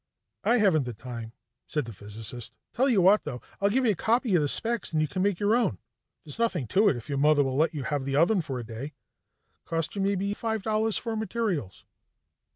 "I 0.43 0.57
haven't 0.57 0.85
the 0.85 0.95
time," 0.95 1.33
said 1.67 1.85
the 1.85 1.93
physicist. 1.93 2.55
"Tell 2.73 2.89
you 2.89 3.03
what, 3.03 3.23
though, 3.23 3.39
I'll 3.61 3.69
give 3.69 3.85
you 3.85 3.91
a 3.91 3.95
copy 3.95 4.33
of 4.33 4.41
the 4.41 4.47
specs 4.49 4.91
and 4.91 4.99
you 4.99 5.07
can 5.07 5.21
make 5.21 5.39
your 5.39 5.55
own. 5.55 5.77
There's 6.25 6.39
nothing 6.39 6.65
to 6.69 6.89
it, 6.89 6.95
if 6.97 7.07
your 7.07 7.19
mother 7.19 7.43
will 7.43 7.55
let 7.55 7.75
you 7.75 7.83
have 7.83 8.03
the 8.03 8.15
oven 8.15 8.41
for 8.41 8.57
a 8.57 8.63
day. 8.65 8.95
Cost 9.63 9.95
you 9.95 10.01
maybe 10.01 10.33
five 10.33 10.63
dollars 10.63 10.97
for 10.97 11.15
materials." 11.15 11.85